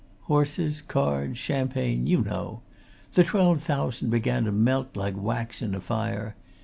Horses, 0.21 0.81
cards, 0.81 1.37
champagne 1.37 2.07
you 2.07 2.23
know! 2.23 2.61
The 3.13 3.23
twelve 3.23 3.61
thousand 3.61 4.09
began 4.09 4.45
to 4.45 4.51
melt 4.51 4.97
like 4.97 5.13
wax 5.15 5.61
in 5.61 5.75
a 5.75 5.79
fire. 5.79 6.35